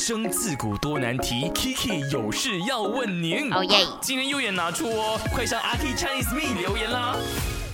[0.00, 3.52] 生自古多难题，Kiki 有事要问您。
[3.52, 3.86] 哦耶！
[4.00, 7.14] 今天右眼拿出哦，快上阿 K Chinese Me 留言啦。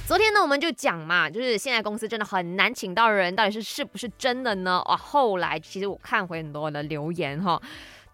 [0.09, 4.83] 昨天呢，我们就讲嘛，就是现在公司真的很难请到人，到底是是不是真的呢？
[4.87, 7.63] 哦，后来其实我看回很多的留言哈。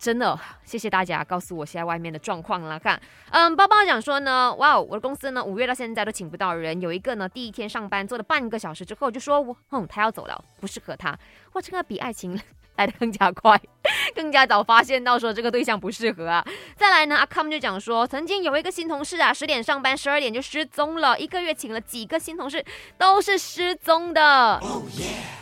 [0.02, 2.76] 真的，谢谢大家告诉我现在外面的状况了。
[2.76, 3.00] 看，
[3.30, 6.80] 嗯，包包讲说呢，哇，我的公司呢，五月到现在都请不到人。
[6.80, 11.16] 有一个呢，第一天上班做了半个小时之后就说，我，哼，他要走了，不适合他。
[11.52, 12.36] 哇，这个比爱情
[12.74, 13.56] 来的更加快。
[14.12, 16.44] 更加早发现到说这个对象不适合啊！
[16.76, 22.64] 再来呢，阿康就讲说，曾经有一个新同事啊，十点上班，十二点就失踪了，一个月请了几个新同事
[22.98, 24.60] 都是失踪的，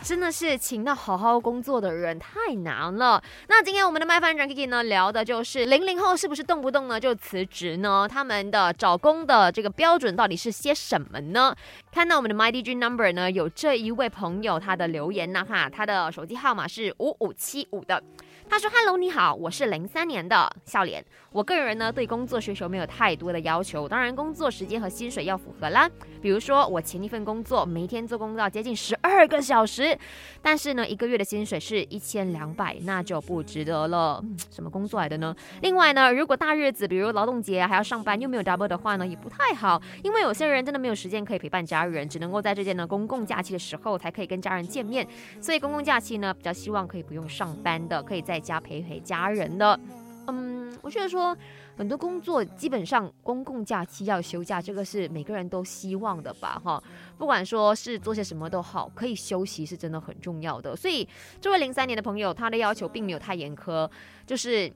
[0.03, 3.23] 真的是请到好好工作的人太难了。
[3.49, 8.09] 那今天我们的麦饭转 Kiki 呢，聊的就是零零后是不是动不动呢就辞职呢？
[8.11, 11.55] 他们的找工的这个标准到底是些什么呢？
[11.93, 18.03] 看到我们的 My DJ Number 呢，有这一位朋友他的留言呢，哈，他的手机号码是五五七五的。
[18.51, 21.05] 他说：“Hello，你好，我是零三年的笑脸。
[21.31, 25.89] 我个人呢，对工作需求没有太多的要求，当然工作时间和薪水要符合啦。
[26.21, 29.97] 比如说我前一份工作，每天做工到接近十二个小时，
[30.43, 34.21] 但是呢，一个月的薪水是一千两百，那就不值得了。
[34.51, 35.33] 什么工作来的呢？
[35.63, 45.07] 另外呢，如果大日子，比如劳动节还要上班，又没有 double 的话呢，也不太好，因为有些人真的没有时间可以陪伴家人，只能够在这件呢公共假期的时候才可以跟家人见面。
[45.41, 49.79] 所以公共假期呢，比较希望可以不用上班的，可以在在。”家陪陪家人的，
[50.27, 51.37] 嗯，我觉得说
[51.77, 56.83] 很多工作基本上公共假期要休假，这个是每个人都希望的吧，哈，
[57.17, 60.75] 不管说是做些什么都好，可以休息是真的很重要的。
[60.75, 61.09] 所以
[61.41, 63.89] 这位零三年的朋友，他的要求并没有太严苛，
[64.27, 64.73] 就是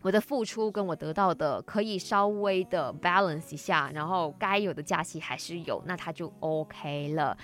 [0.00, 7.36] 我的付出跟我得到的可以稍微的 balance 一下，然后该有的假期还是有，那他就 OK 了。